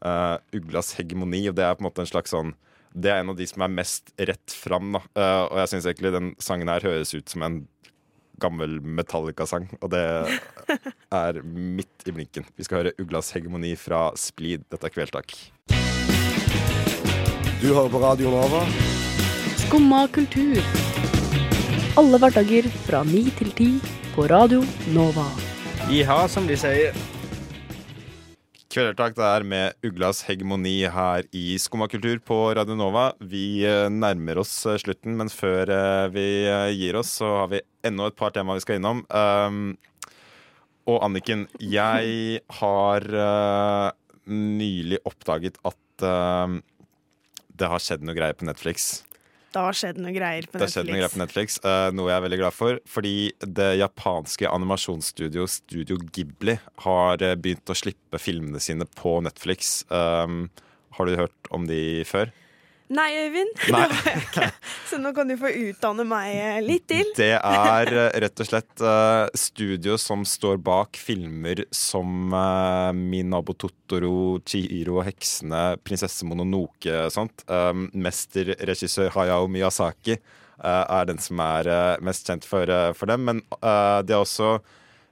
[0.05, 2.55] uh, Uglas hegemoni, og det er på en måte en slags sånn
[2.93, 5.05] Det er en av de som er mest rett fram, da.
[5.17, 7.63] Uh, og jeg syns egentlig den sangen her høres ut som en
[8.43, 10.03] gammel Metallica-sang, og det
[11.23, 12.49] er midt i blinken.
[12.59, 14.67] Vi skal høre Uglas hegemoni fra Splid.
[14.73, 15.37] Dette er Kveldtak.
[17.63, 18.65] Du hører på Radio Nova.
[19.63, 20.59] Skumma kultur.
[21.93, 23.67] Alle hverdager fra ni til ti
[24.15, 24.63] på Radio
[24.95, 25.27] Nova.
[25.93, 26.97] Iha, som de sier.
[28.73, 33.11] Kvelertak er med Uglas hegemoni her i Skummakultur på Radio Nova.
[33.21, 36.27] Vi eh, nærmer oss eh, slutten, men før eh, vi
[36.79, 39.05] gir oss, så har vi enda et par tema vi skal innom.
[39.13, 39.77] Um,
[40.89, 43.93] og Anniken, jeg har uh,
[44.33, 46.57] nylig oppdaget at uh,
[47.53, 49.03] det har skjedd noe greier på Netflix.
[49.53, 51.15] Det har skjedd noe greier på Det har skjedd noe greier Netflix.
[51.15, 52.83] på Netflix, eh, noe jeg er veldig glad for.
[52.89, 53.17] Fordi
[53.61, 59.83] det japanske animasjonsstudio Studio Ghibli har eh, begynt å slippe filmene sine på Netflix.
[59.93, 60.47] Um,
[60.97, 62.33] har du hørt om de før?
[62.93, 63.87] Nei, Øyvind, det Nei.
[64.05, 64.49] jeg ikke.
[64.91, 67.09] Så nå kan du få utdanne meg eh, litt til.
[67.17, 73.33] Det er eh, rett og slett eh, studio som står bak filmer som uh, Min
[73.33, 77.47] nabo Totoro, Chihiro og heksene, Prinsesse Mononoke og sånt.
[77.49, 80.19] Um, Mesterregissør Hayao Miyazaki
[80.63, 81.67] er den som er
[82.07, 83.25] mest kjent for, for dem.
[83.27, 84.61] Men det er også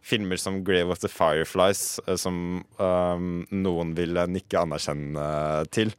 [0.06, 5.90] filmer som Grave of the Fireflies, som noen vil nikke anerkjennende til.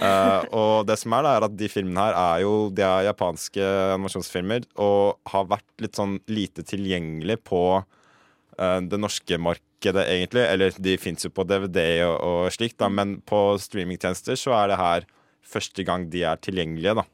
[0.00, 3.08] Eh, og det som er da, er at de filmene her er jo De er
[3.10, 3.60] japanske
[3.92, 10.46] animasjonsfilmer og har vært litt sånn lite tilgjengelig på uh, det norske markedet, egentlig.
[10.48, 14.72] Eller de fins jo på DVD og, og slikt, da, men på streamingtjenester så er
[14.72, 15.08] det her
[15.52, 17.04] første gang de er tilgjengelige, da.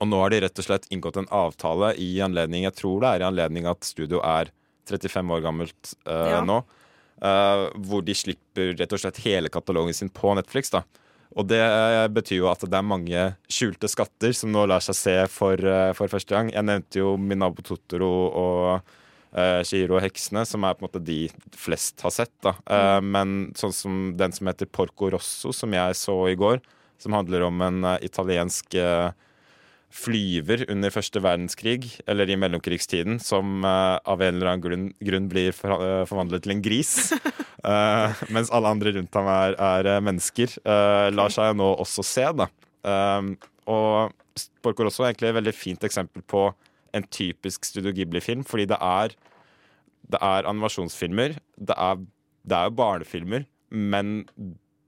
[0.00, 3.08] Og nå har de rett og slett inngått en avtale i anledning Jeg tror det
[3.10, 4.48] er i anledning at studio er
[4.88, 6.44] 35 år gammelt uh, Ja.
[6.46, 6.62] nå.
[7.20, 10.70] Uh, hvor de slipper rett og slett hele katalogen sin på Netflix.
[10.72, 10.86] da
[11.38, 14.98] og det eh, betyr jo at det er mange skjulte skatter som nå lar seg
[14.98, 16.50] se for, eh, for første gang.
[16.50, 18.64] Jeg nevnte jo Minabo Totoro og
[19.36, 21.20] uh, Shihiro og heksene, som er på en måte de
[21.54, 22.34] flest har sett.
[22.42, 22.56] da.
[22.66, 23.10] Mm.
[23.14, 26.58] men sånn som den som heter Porco Rosso, som jeg så i går,
[27.00, 28.74] som handler om en italiensk
[29.90, 35.26] flyver under første verdenskrig, eller i mellomkrigstiden, som uh, av en eller annen grunn, grunn
[35.30, 36.92] blir for, uh, forvandlet til en gris.
[37.66, 40.54] Uh, mens alle andre rundt ham er, er eh, mennesker.
[40.62, 42.46] eh, lar seg nå også se, da.
[43.70, 46.46] Og Porco Rosso er egentlig et veldig fint eksempel på
[46.96, 49.14] en typisk Studio Ghibli-film, fordi det er,
[50.10, 51.36] det er animasjonsfilmer.
[51.58, 52.00] Det er
[52.40, 54.24] Det er jo barnefilmer, men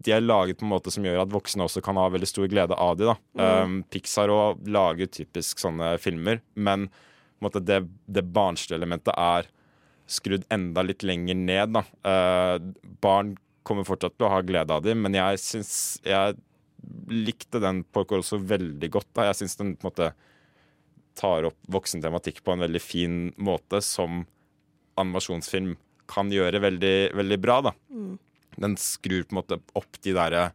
[0.04, 2.48] de er laget på en måte som gjør at voksne også kan ha veldig stor
[2.50, 3.16] glede av de da.
[3.38, 9.14] Um, Pixar òg lager typisk sånne filmer, men på en måte, det, det barnslige elementet
[9.18, 9.48] er
[10.10, 11.76] skrudd enda litt lenger ned.
[11.76, 11.84] Da.
[12.06, 13.36] Uh, barn
[13.66, 15.72] kommer fortsatt til å ha glede av dem, men jeg syns
[16.06, 16.38] jeg
[17.12, 19.10] likte den Porco også veldig godt.
[19.14, 19.28] Da.
[19.30, 20.12] Jeg syns den på en måte
[21.18, 24.24] tar opp voksen tematikk på en veldig fin måte, som
[25.00, 25.74] animasjonsfilm
[26.10, 27.58] kan gjøre veldig, veldig bra.
[27.68, 27.72] Da.
[28.60, 30.50] Den skrur på en måte opp de derre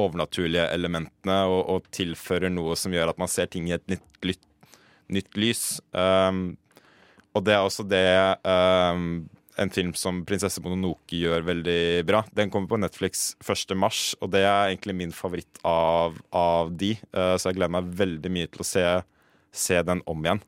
[0.00, 4.08] overnaturlige elementene og, og tilfører noe som gjør at man ser ting i et nytt,
[4.24, 4.42] lytt,
[5.12, 5.64] nytt lys.
[5.92, 6.56] Um,
[7.32, 8.06] og det er også det
[8.44, 9.24] um,
[9.60, 12.22] en film som 'Prinsesse Mononoke' gjør veldig bra.
[12.32, 13.76] Den kommer på Netflix 1.
[13.76, 16.94] mars, og det er egentlig min favoritt av, av de.
[17.12, 18.86] Uh, så jeg gleder meg veldig mye til å se,
[19.52, 20.42] se den om igjen.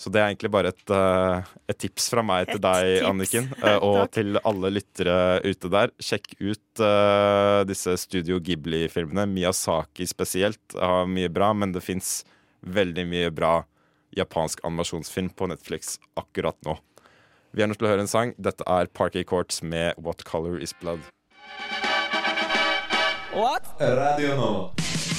[0.00, 3.08] Så det er egentlig bare et, uh, et tips fra meg til Et deg, tips.
[3.10, 5.92] Anniken, uh, og til alle lyttere ute der.
[6.00, 9.26] Sjekk ut uh, disse Studio Ghibli-filmene.
[9.28, 12.22] Miyazaki spesielt har mye bra, men det fins
[12.64, 13.58] veldig mye bra
[14.16, 16.78] japansk animasjonsfilm på Netflix akkurat nå.
[17.52, 18.32] Vi er nødt til å høre en sang.
[18.40, 21.04] Dette er Parky Courts med What Color Is Blood.
[23.36, 23.68] What?
[23.78, 25.09] Radio Nova.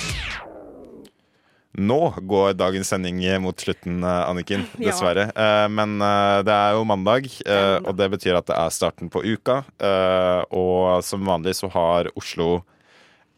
[1.80, 4.66] Nå går dagens sending mot slutten, eh, Anniken.
[4.82, 5.30] Dessverre.
[5.36, 5.68] Ja.
[5.72, 9.24] Men eh, det er jo mandag, eh, og det betyr at det er starten på
[9.24, 9.62] uka.
[9.80, 12.62] Eh, Og som vanlig så har Oslo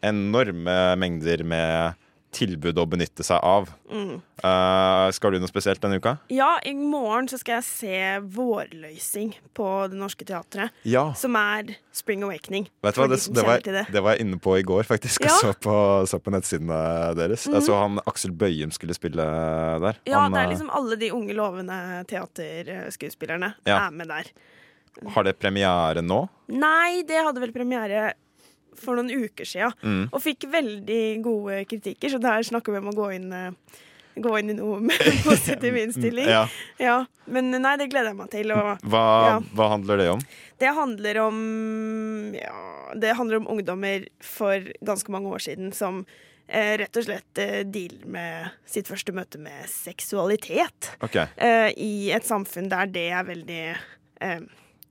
[0.04, 1.94] enorme mengder med
[2.34, 3.70] tilbud å benytte seg av.
[3.90, 4.18] Mm.
[4.44, 6.16] Uh, Skal du noe spesielt denne uka?
[6.32, 8.00] Ja, i morgen så skal jeg se
[8.34, 10.74] Vårløysing på Det Norske Teatret.
[10.88, 11.06] Ja.
[11.18, 12.66] Som er Spring Awakening.
[12.84, 13.84] Vet du hva, det, det, var, det.
[13.94, 15.24] det var jeg inne på i går, faktisk.
[15.26, 15.32] Ja.
[15.32, 15.76] Og så på,
[16.10, 16.80] så på nettsidene
[17.18, 17.46] deres.
[17.48, 17.58] Mm.
[17.58, 19.28] Jeg så han Aksel Bøyum skulle spille
[19.86, 20.02] der.
[20.10, 21.78] Ja, han, det er eh, liksom alle de unge, lovende
[22.10, 23.86] teaterskuespillerne Ja.
[23.86, 24.34] er med der.
[25.14, 26.20] Har det premiere nå?
[26.54, 28.12] Nei, det hadde vel premiere
[28.80, 30.08] for noen uker siden, Mm.
[30.12, 33.50] og fikk veldig gode kritikker, så der snakker vi om å gå inn, eh,
[34.20, 36.26] gå inn i noe med positiv innstilling.
[36.28, 36.46] Ja.
[36.78, 38.52] Ja, Men nei, det gleder jeg meg til.
[38.52, 39.38] Og Hva, Ja.
[39.56, 40.20] hva handler det om?
[40.60, 46.04] det handler om Ja, det handler om ungdommer for ganske mange år siden som
[46.48, 50.90] eh, rett og slett eh, dealer med sitt første møte med seksualitet.
[51.02, 51.26] Okay.
[51.36, 53.76] Eh, I et samfunn der det er veldig
[54.20, 54.40] eh,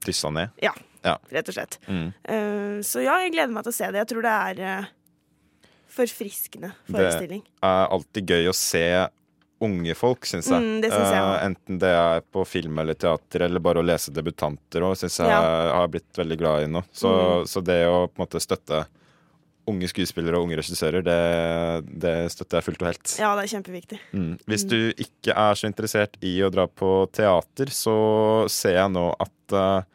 [0.04, 0.50] Dyssa ned?
[0.60, 0.72] Ja,
[1.04, 1.18] Ja.
[1.30, 1.78] rett og slett.
[1.86, 2.06] Mm.
[2.24, 4.00] Uh, så ja, jeg gleder meg til å se det.
[4.02, 4.86] Jeg tror det er uh,
[5.94, 7.04] forfriskende Det
[7.62, 8.86] er alltid gøy å se
[9.64, 10.60] unge folk, syns jeg.
[10.60, 13.86] Mm, det synes jeg uh, enten det er på film eller teater, eller bare å
[13.86, 15.70] lese debutanter òg, syns jeg Ja.
[15.78, 16.82] har blitt veldig glad i nå.
[16.92, 17.46] Så, Mm.
[17.48, 18.82] så det å på en måte støtte
[19.66, 23.14] unge skuespillere og unge regissører, det, det støtter jeg fullt og helt.
[23.16, 23.98] Ja, det er kjempeviktig.
[24.12, 24.34] Mm.
[24.44, 27.94] Hvis du ikke er så interessert i å dra på teater, så
[28.52, 29.86] ser jeg nå at eh,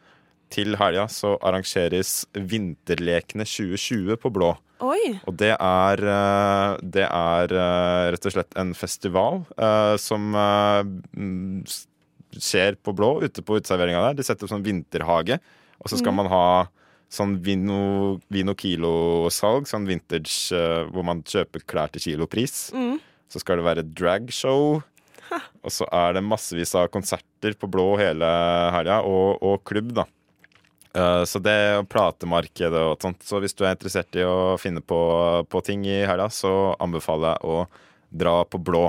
[0.50, 4.50] til helga så arrangeres Vinterlekene 2020 på Blå.
[4.80, 5.12] Oi!
[5.28, 11.62] Og det er, eh, det er eh, rett og slett en festival eh, som mm,
[12.40, 14.18] skjer på Blå, ute på uteserveringa der.
[14.20, 15.38] De setter opp sånn vinterhage,
[15.80, 16.20] og så skal Mm.
[16.22, 16.44] man ha
[17.10, 20.54] sånn Vino, vino Kilo-salg, sånn vintage
[20.92, 22.70] hvor man kjøper klær til kilopris.
[22.72, 23.00] Mm.
[23.30, 24.80] Så skal det være dragshow.
[25.62, 28.26] Og så er det massevis av konserter på Blå hele
[28.74, 30.04] helga, og, og klubb, da.
[30.94, 33.22] Eh, så det platemarkedet og sånt.
[33.26, 35.00] Så hvis du er interessert i å finne på,
[35.48, 37.66] på ting i helga, så anbefaler jeg å
[38.10, 38.88] dra på Blå.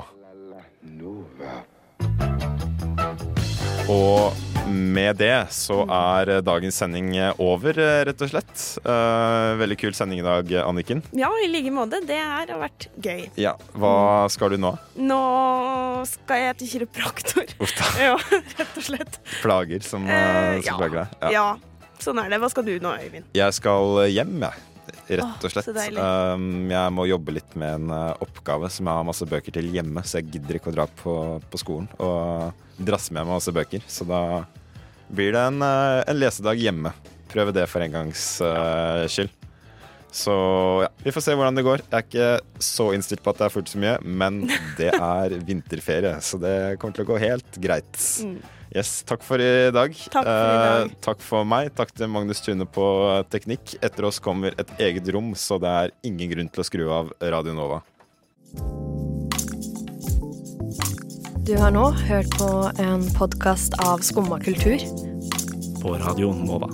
[3.91, 7.11] Og med det så er dagens sending
[7.43, 7.75] over,
[8.07, 8.53] rett og slett.
[8.85, 11.03] Uh, veldig kul sending i dag, Anniken.
[11.17, 11.99] Ja, i like måte.
[12.07, 13.25] Det her har vært gøy.
[13.41, 14.71] Ja, Hva skal du nå?
[14.95, 15.23] Nå
[16.09, 17.51] skal jeg til kiropraktor.
[17.59, 17.89] Uff da.
[18.11, 19.19] Ja, rett og slett.
[19.41, 20.79] Plager som, uh, som ja.
[20.79, 21.35] plager deg?
[21.35, 21.49] Ja.
[22.05, 22.41] Sånn er det.
[22.41, 23.31] Hva skal du nå, Øyvind?
[23.37, 24.67] Jeg skal hjem, jeg.
[25.11, 25.69] Rett og slett.
[25.75, 26.01] deilig.
[26.01, 29.69] Um, jeg må jobbe litt med en uh, oppgave som jeg har masse bøker til
[29.73, 31.15] hjemme, så jeg gidder ikke å dra på,
[31.51, 33.83] på skolen og drasse med meg masse bøker.
[33.91, 34.21] Så da
[35.11, 36.93] blir det en, uh, en lesedag hjemme.
[37.31, 39.31] Prøve det for en gangs uh, skyld.
[40.11, 40.33] Så
[40.83, 41.83] ja, vi får se hvordan det går.
[41.87, 44.41] Jeg er ikke så innstilt på at det er fullt så mye, men
[44.79, 47.95] det er vinterferie, så det kommer til å gå helt greit.
[48.27, 48.41] Mm.
[48.71, 49.91] Yes, takk for i dag.
[50.13, 50.85] Takk for i dag.
[50.85, 51.73] Eh, takk for meg.
[51.75, 52.85] Takk til Magnus Tune på
[53.33, 53.75] teknikk.
[53.83, 57.11] Etter oss kommer et eget rom, så det er ingen grunn til å skru av
[57.19, 57.81] Radio Nova.
[61.43, 62.49] Du har nå hørt på
[62.79, 64.79] en podkast av Skumma kultur.
[65.83, 66.71] På Radio Nova.